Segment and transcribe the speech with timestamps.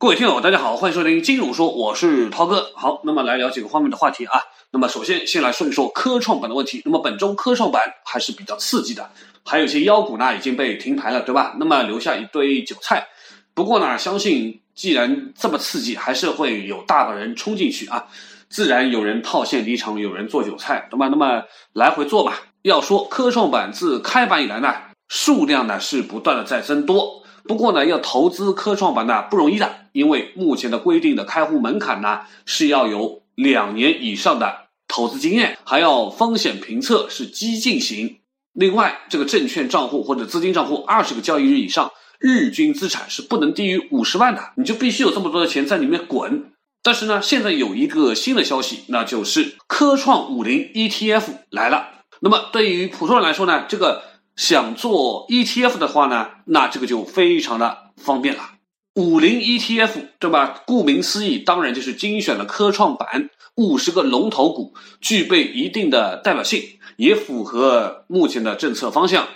[0.00, 2.70] 各位听友，大家好，欢迎收听金融说，我是涛哥。
[2.76, 4.40] 好，那么来聊几个方面的话题啊。
[4.70, 6.80] 那么首先先来说一说科创板的问题。
[6.84, 9.10] 那么本周科创板还是比较刺激的，
[9.44, 11.56] 还有一些妖股呢已经被停牌了，对吧？
[11.58, 13.08] 那么留下一堆韭菜。
[13.54, 18.06] 不过呢，相信既然这么刺激，还是会有大把人冲进去啊。
[18.48, 21.08] 自然有人套现离场，有人做韭菜，对吧？
[21.08, 21.42] 那么
[21.72, 22.40] 来回做吧。
[22.62, 24.72] 要说科创板自开板以来呢，
[25.08, 27.24] 数量呢是不断的在增多。
[27.48, 38.18] 不过呢，要投资科创板呢不容易的，因为目前的规定的开户门槛呢是要有两年以上的投资经验，还要风险评测是激进型。
[38.52, 46.52] 另外，这个证券账户或者资金账户二十个交易日以上，日均资产是不能低于五十万的，你就必须有这么多的钱在里面滚。
[46.82, 51.88] 但是呢，现在有一个新的消息，那就是科创五零 ETF 来了。
[52.20, 54.02] 那么对于普通人来说呢，这个。
[54.38, 58.52] 想做 ETF 的话呢，那这个就非常的方便了。
[58.94, 60.62] 五零 ETF 对吧？
[60.64, 66.62] 顾名思义，当然就是精选了科创板五十个龙头股，具备一定的代表性，
[66.96, 69.26] 也符合目前的政策方向。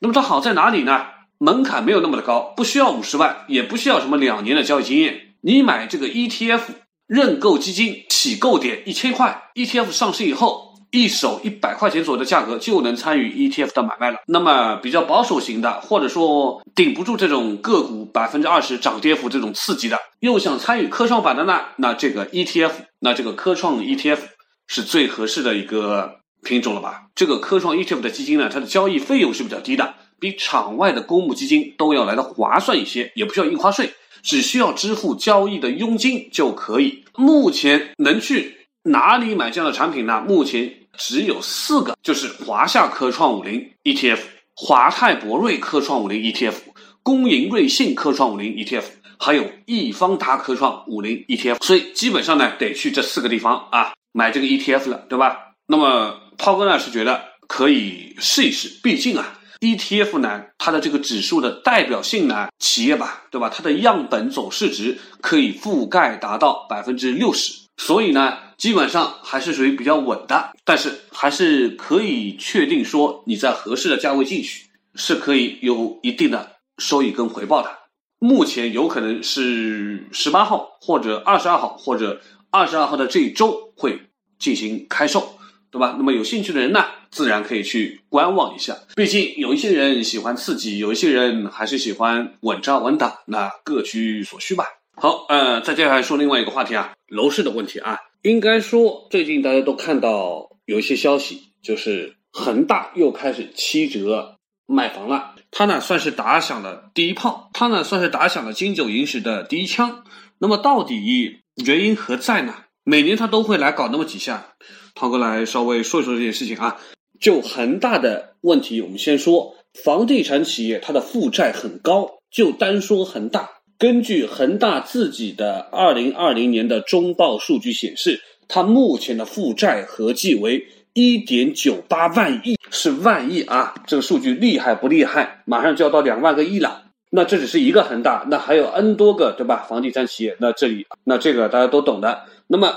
[0.00, 1.06] 那么它好在哪里呢？
[1.38, 5.34] 门槛没有那么的高，不需要五十万，也不需要什么两年的交易经验。
[5.40, 6.60] 你买这个 ETF
[7.06, 10.69] 认购基金起购点一千块，ETF 上市以后。
[10.90, 14.18] 一手一百块钱左右的价格就能参与 ETF 的买卖了。
[14.26, 24.18] 那么比较保守型的，或者说顶不住这种个股百分之二十涨跌幅这种刺激的，又想参与科创板的呢，那这个 ETF，那这个科创 ETF
[24.66, 27.06] 是最合适的一个品种了吧？
[27.14, 37.04] 这个科创 ETF 的基金呢，它的交易费用是比较低的，比场外的公募基金都要来的划算一些，也不需要印花税，只需要支付交易的佣金就可以。
[37.16, 40.24] 目前能去哪里买这样的产品呢？
[40.26, 40.79] 目前。
[40.98, 44.18] 只有四个，就是华夏科创五零 ETF、
[44.54, 46.54] 华泰博瑞科创五零 ETF、
[47.02, 48.84] 工银瑞信科创五零 ETF，
[49.18, 51.62] 还有易方达科创五零 ETF。
[51.62, 55.54] 所以基本上呢，得去这四个地方啊买这个 ETF 了，对吧？
[55.66, 63.48] 那么涛哥呢是觉得可以试一试，毕竟啊，ETF 呢它的这个指数的代表性呢，企业吧，对吧？
[63.48, 68.36] 它的样本总市值可以覆盖达到百分之六十，所以呢。
[68.60, 77.70] 基本上还是属于比较稳的，但是还是可以确定说你在合适的价位进去是可以有一定的收益跟回报的。
[78.18, 83.98] 目前有可能是十八号或者二十二号或者二十二号的这一周会
[84.38, 85.36] 进行开售，
[85.70, 85.94] 对吧？
[85.96, 88.76] 那么有兴趣的人呢，自然可以去观望一下。
[88.94, 94.66] 毕竟有一些人喜欢刺激，有一些人还是喜欢稳扎稳打，那各取所需吧。
[94.96, 97.98] 好，呃，再接下来说另外一个话题啊，楼市的问题啊。
[98.22, 104.36] 应该说，最近大家都看到有一些消息，就是恒大又开始七折
[104.66, 105.34] 卖房了。
[105.50, 110.04] 他呢算是打响了第一炮，他呢算是打响了金九银十的第一枪。
[110.38, 112.54] 那么到底原因何在呢？
[112.84, 114.54] 每年他都会来搞那么几下。
[114.94, 116.78] 涛哥来稍微说一说这件事情啊。
[117.18, 122.18] 就恒大的问题，我们先说房地产企业，它的负债很高。
[122.30, 123.59] 就单说恒大。
[123.80, 133.74] 根据恒大自己的二零二零年的中报数据显示，它目前的负债合计为一点九八万亿，是万亿啊！
[133.86, 135.40] 这个数据厉害不厉害？
[135.46, 136.82] 马上就要到两万个亿了。
[137.10, 139.64] 那这只是一个恒大，那还有 N 多个，对吧？
[139.66, 142.24] 房地产企业，那这里，那这个大家都懂的。
[142.48, 142.74] 那么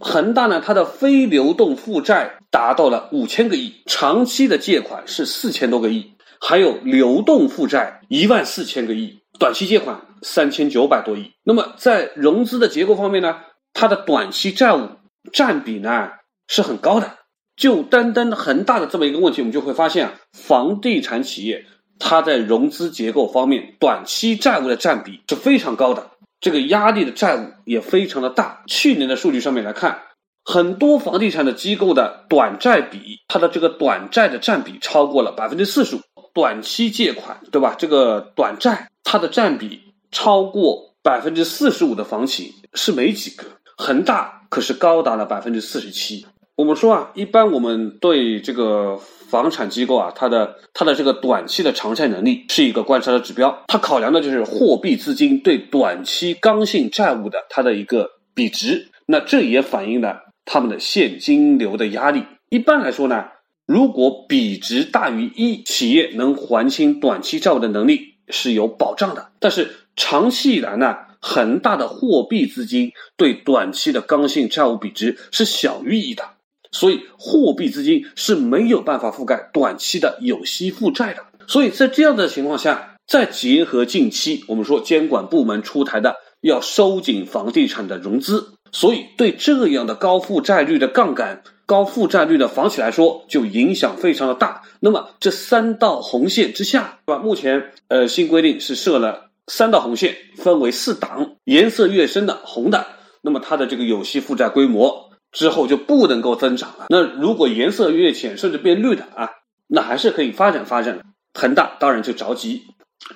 [0.00, 6.12] 恒大呢，它的非流动负债达到了五千个亿，长期的借款是四千多个亿，
[6.42, 9.21] 还有流动负债一万四千个亿。
[9.42, 13.40] 短期借款三千九百多亿，那么在融资的结构方面呢，
[13.72, 14.88] 它的短期债务
[15.32, 16.10] 占比呢
[16.46, 17.18] 是很高的。
[17.56, 21.66] 就单单恒大的这么一个问题，我们就会发现啊，房地产企业
[21.98, 28.62] 它在融资结构方面，短期债务的占比是非常高的，这个压力的债务也非常的大。
[28.68, 30.02] 去年的数据上面来看，
[30.44, 36.00] 很多房地产的机构的短债比，它的这个短债的占比超过了百分之四十五。
[36.32, 37.74] 短期借款，对吧？
[37.76, 39.80] 这个短债它的占比
[40.10, 43.44] 超过百分之四十五的房企是没几个，
[43.76, 46.26] 恒大可是高达了百分之四十七。
[46.56, 58.88] 我们说啊，一般我们对这个房产机构啊，它的它的这个短期的偿债能力是一个观察的指标，它考量的就是货币资金对短期刚性债务的它的一个比值。
[59.06, 62.24] 那这也反映了他们的现金流的压力。
[62.50, 63.24] 一般来说呢。
[63.64, 69.30] 如果比值大于一，企业能还清短期债务的能力是有保障的。
[69.38, 76.24] 但是长期以来呢，恒大的货币资金对短期的刚性债务比值是小于一的，
[76.70, 81.24] 所以货币资金是没有办法覆盖短期的有息负债的。
[81.46, 91.42] 所以在这样的情况下，再结合近期我们说监管部门出台的要收紧房地产的融资，所以对这样的高负债率的杠杆、
[91.72, 94.60] 高负债率的房企来说，就影响非常的大。
[94.78, 97.22] 那么这三道红线之下，对吧？
[97.22, 102.86] 目前呃新规定是设了三道红线，分为四档，颜色越深的红的，
[103.22, 106.88] 那么它的这个有息负债规模之后就不能够增长了。
[106.90, 109.30] 那如果颜色越浅，甚至变绿的啊，
[109.66, 111.00] 那还是可以发展发展。
[111.32, 112.60] 恒大当然就着急。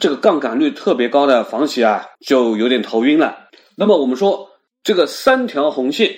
[0.00, 3.36] 这个杠杆率特别高的房企啊，就有点头晕了。
[3.76, 4.48] 那么我们说，
[4.82, 6.14] 这个三条红线，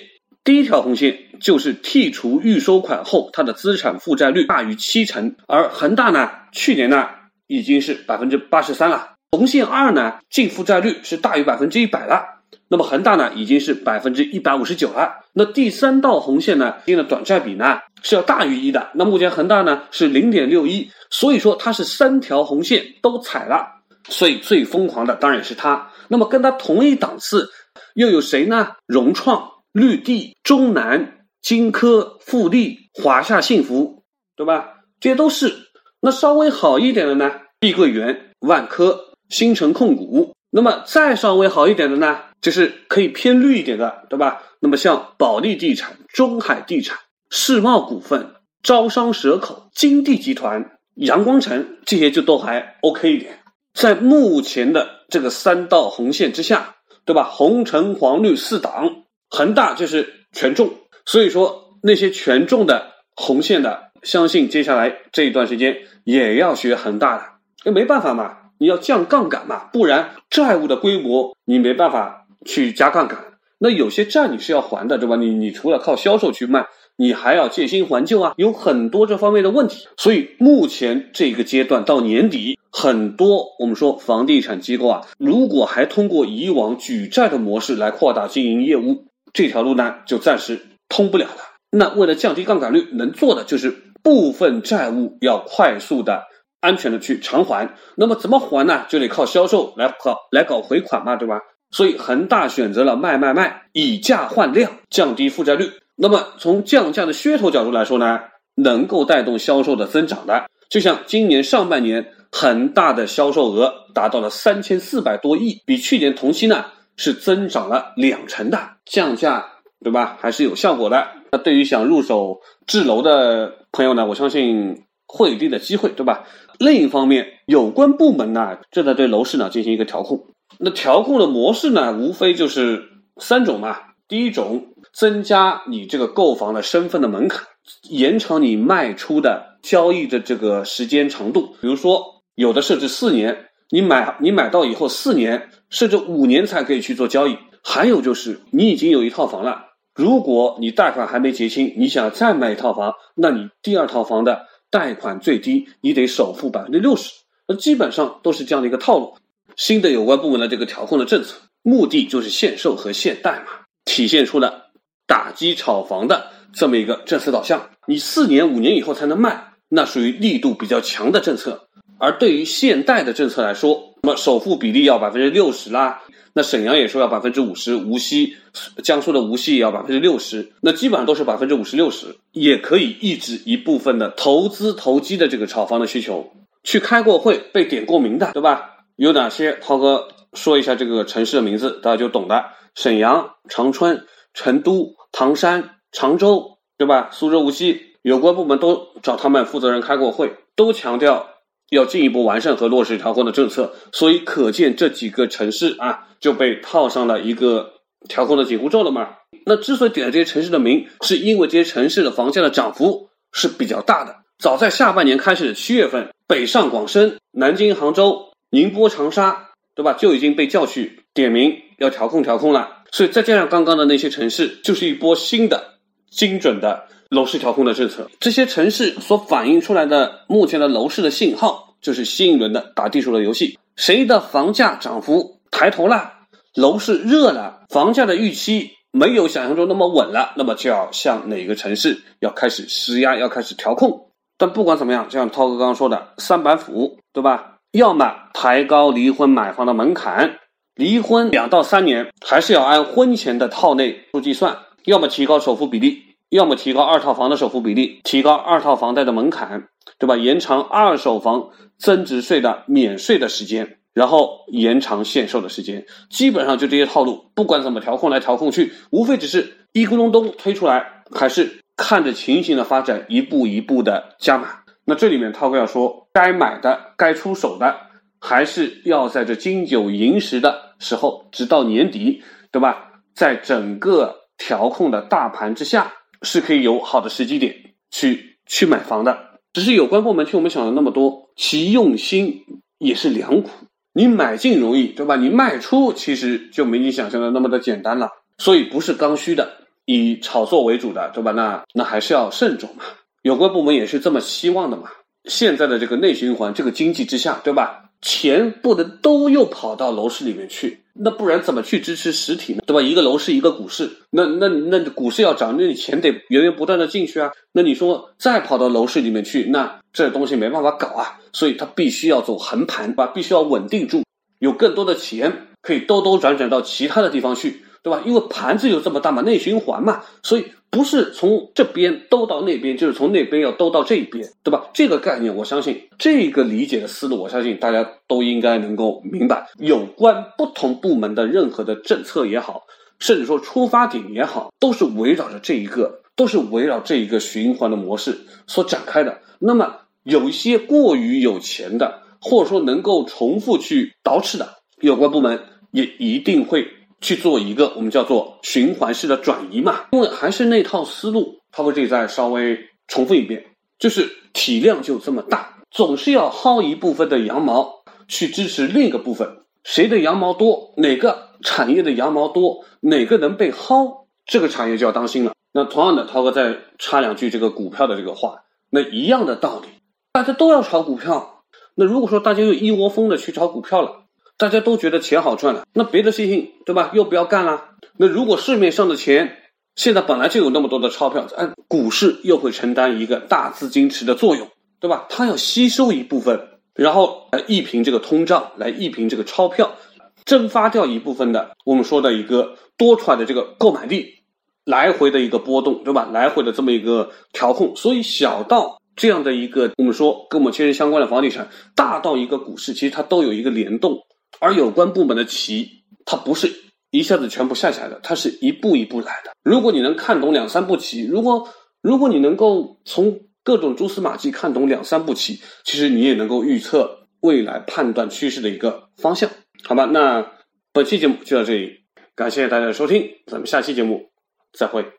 [0.49, 5.35] 第一条红线就是剔除预收款后，它的资产负债率大于七成。
[5.45, 7.07] 而恒大呢，去年呢
[7.45, 9.11] 已经是百分之八十三了。
[9.31, 12.41] 红线二呢，净负债率是大于百分之一百了。
[12.67, 15.17] 那么恒大呢，已经是百分之一百五十九了。
[15.33, 18.89] 那第三道红线呢，定的短债比呢是要大于一的。
[18.95, 23.67] 那目前恒大呢是零点六一，所以说它是三条红线都踩了，
[24.07, 25.91] 所以最疯狂的当然是它。
[26.07, 27.51] 那么跟它同一档次
[27.93, 28.69] 又有谁呢？
[28.87, 34.03] 融创、绿地、中南、金科、富力、华夏幸福，
[34.35, 34.73] 对吧？
[34.99, 35.67] 这些都是。
[36.01, 40.33] 那稍微好一点的呢，碧桂园、万科、新城控股。
[40.51, 42.19] 那么再稍微好一点的呢？
[42.41, 44.41] 就是可以偏绿一点的，对吧？
[44.61, 46.97] 那么像保利地产、中海地产、
[47.29, 48.33] 世茂股份、
[48.63, 53.39] 招商蛇口、金地集团、阳光城这些就都还 OK 一点。
[53.73, 57.29] 在目前的这个三道红线之下，对吧？
[57.29, 60.71] 红橙黄绿四档，恒大就是权重。
[61.05, 67.23] 所以说那些权重的红线的，相信接下来这一段时间也要学恒大的，
[67.65, 72.25] 那没办法嘛，你要降杠杆嘛，不然债务的规模你没办法。
[72.45, 73.19] 去加杠杆，
[73.57, 75.17] 那有些债你是要还的，对吧？
[75.17, 79.89] 你你除了靠销售去卖，你还要借新还旧啊，有很多这方面的问题。
[79.97, 91.41] 所以目前这个阶段到年底，很多我们说房地产机构啊，如果还通过以往举债的模式来扩大经营业务，这条路呢就暂时通不了了。
[91.71, 93.69] 那为了降低杠杆率，能做的就是
[94.01, 96.23] 部分债务要快速的、
[96.61, 97.75] 安全的去偿还。
[97.95, 98.85] 那么怎么还呢？
[98.89, 101.39] 就得靠销售来搞来搞回款嘛，对吧？
[101.71, 105.69] 所以恒大选择了卖卖卖，以价换量，降低负债率。
[105.95, 108.19] 那么从降价的噱头角度来说呢，
[108.55, 110.45] 能够带动销售的增长的。
[110.69, 116.65] 就像今年上半年，恒大的销售额达到了三千四百多亿，比去年同期呢
[116.99, 118.59] 是增长了两成的。
[118.85, 119.45] 降价
[119.81, 120.17] 对吧？
[120.19, 121.07] 还是有效果的。
[121.31, 126.25] 那对于想入手置楼的朋友呢，我相信会有一定的机会，对吧？
[126.59, 130.27] 另一方面，有关部门呢正在对楼市呢进行一个调控。
[130.59, 132.83] 那调控的模式呢，无非就是
[133.17, 133.77] 三种嘛。
[134.09, 137.45] 第一种，增加你这个购房的身份的门槛，
[137.83, 141.55] 延长你卖出的交易的这个时间长度。
[141.61, 147.37] 比如说，有的设置四年，你买你买到以后四年，甚至五年才可以去做交易。
[147.63, 157.11] 还有就是，你已经有一套房了，如果你贷款还没结清，你想再买一套房，那你第二套房的贷款最低你得首付百分之六十。
[157.47, 159.15] 那基本上都是这样的一个套路。
[159.55, 164.71] 新的有关部门的这个调控的政策，目的就是限售和限贷嘛，体现出了
[165.05, 167.69] 打击炒房的这么一个政策导向。
[167.87, 171.68] 你四年、五年以后才能卖，那属于力度比较强的政策。
[171.99, 176.01] 而对于现代的政策来说，那么首付比例要百分之六十啦，
[176.33, 178.35] 那沈阳也说要百分之五十，无锡、
[178.83, 186.31] 江苏的无锡也要百分之六十，那基本上都是百分之五十六十，也可以抑制一部分的投资投机的这个炒房的需求。
[186.63, 188.77] 去开过会、被点过名的，对吧？
[188.97, 189.53] 有哪些？
[189.61, 192.45] 涛哥说一下这个城市的名字，大家就懂的。
[192.75, 197.09] 沈阳、长春、成都、唐山、常州，对吧？
[197.11, 201.28] 苏州、无锡，有关部门都找他们负责人开过会，都强调
[201.69, 203.73] 要进一步完善和落实调控的政策。
[203.91, 207.73] 所以可见这几个城市啊，就被套上了一个
[208.07, 209.09] 调控的紧箍咒了嘛。
[209.45, 214.15] 那之所以点这些城市的名，是因为这些城市的房价的涨幅是比较大的。
[214.37, 218.25] 早在下半年开始的七月份，北上广深、南京、杭州。
[218.51, 219.93] 宁波、长沙，对吧？
[219.93, 222.81] 就已经被叫去点名要调控调控了。
[222.91, 225.75] 所以再加上刚刚的那些城市，就是一波新的
[226.09, 228.09] 精准的楼市调控的政策。
[228.19, 233.57] 这些城市所反映出来的目前的楼市的信号，就是新一轮的打地鼠的游戏。
[233.75, 236.11] 谁的房价涨幅抬头了，
[236.53, 244.11] 楼市热了，房价的预期没有想象中那么稳了，那么就要向哪个城市要开始施压，要开始调控。
[244.37, 247.55] 但不管怎么样，就像涛哥刚刚说的，三板斧，对吧？
[247.71, 250.39] 要么抬高离婚买房的门槛，
[250.75, 254.53] 离婚两到三年还是要按婚前的套内数计算；
[254.85, 259.67] 要么提高首付比例，要么提高二套房的首付比例，提高二套房贷的门槛，
[259.97, 260.15] 对吧？
[260.15, 263.77] 延长二手房增值税的免税的时间。
[263.91, 274.59] 然后延长限售的时间，基本上就这些套路，不管怎么调控来调控去，无非只是一咕隆咚推出来，还是看着情形的发展，一步一步的加码。
[274.85, 277.75] 那这里面涛哥要说，该买的、该出手的，
[278.21, 283.01] 还是要在这金九银十的时候，直到年底，对吧？
[283.13, 287.55] 在整个调控的大盘之下，是可以有好的时机点
[287.91, 289.17] 去去买房的。
[289.53, 292.45] 只是有关部门替我们想了那么多，其用心
[292.77, 293.49] 也是良苦。
[293.93, 295.15] 你买进容易，对吧？
[295.15, 298.09] 你卖出其实就没你想象的那么的简单了。
[298.37, 299.51] 所以不是刚需的，
[299.85, 301.31] 以炒作为主的，对吧？
[301.31, 302.83] 那那还是要慎重嘛。
[303.23, 304.89] 有关部门也是这么希望的嘛。
[305.25, 307.89] 现在的这个内循环，这个经济之下，对吧？
[308.01, 312.61] 钱不能都又跑到楼市里面去，那不然怎么去支持实体呢？
[312.65, 312.81] 对吧？
[312.81, 317.31] 一个楼市一个股市，那那那股市要涨，那你钱得源源不断的进去啊。
[317.51, 321.19] 那你说再跑到楼市里面去，那这东西没办法搞啊。
[321.33, 323.07] 所以它必须要走横盘，吧？
[323.07, 324.03] 必须要稳定住，
[324.39, 327.63] 有更多的钱可以兜兜转转到其他的地方去。
[327.81, 328.03] 对吧？
[328.05, 334.69] 因为盘子有这么大嘛，内循环嘛，所以不是从这边兜到那边，就是从那边要兜到这边，对吧？
[334.73, 339.47] 这个概念，我相信这个理解的思路，我相信大家都应该能够明白。
[339.57, 342.63] 有关不同部门的任何的政策也好，
[342.99, 349.19] 甚至说出发点也好，都是围绕着这一个，都是围绕这一个循环的模式所展开的。
[349.39, 354.47] 那么有一些过于有钱的，或者说能够重复去捯饬的
[354.81, 355.39] 有关部门，
[355.71, 356.67] 也一定会。
[357.01, 363.45] 去做一个我们叫做循环式的转移嘛，因为还是那套思路，他会这里再稍微重复一遍，
[363.77, 375.33] 就是体量就这么大，总是要薅一部分的羊毛去支持另一个部分，谁的羊毛多，哪个产业的羊毛多，哪个能被薅，这个产业就要当心了。
[375.53, 379.67] 那同样的，涛哥再插两句这个股票的这个话，那一样的道理，
[380.11, 381.43] 大家都要炒股票，
[381.75, 384.08] 那如果说大家又一窝蜂的去炒股票了。
[384.39, 386.91] 大家都觉得钱好赚了，那别的事情对吧？
[386.93, 387.71] 又不要干了。
[387.97, 389.35] 那如果市面上的钱
[389.75, 394.47] 现在本来就有那么多的钞票，哎，股市又会承担一个大资金池的作用，
[394.79, 395.07] 对吧？
[395.09, 399.75] 它要吸收一部分，然后来熨平这个通胀，来熨平这个钞票，
[400.23, 404.19] 蒸发掉一部分的我们说的一个多出来的这个购买力，
[404.63, 406.09] 来回的一个波动，对吧？
[406.13, 407.75] 来回的这么一个调控。
[407.75, 414.05] 所以小到这样的一个我们说跟我们切身相关的房地产，大到一个股市，其实它都有一个联动。
[414.39, 416.53] 而有关部门的棋，它不是
[416.91, 419.31] 一下子全部下下来的，它是一步一步来的。
[419.43, 421.49] 如果你能看懂两三步棋，如果
[421.81, 429.29] 如果你能够从各种蛛丝马迹看懂两三步棋，其实你也能够预测未来判断趋势的一个方向，
[429.63, 429.85] 好吧？
[429.85, 430.31] 那
[430.71, 431.79] 本期节目就到这里，
[432.15, 434.11] 感谢大家的收听，咱们下期节目
[434.53, 434.98] 再会。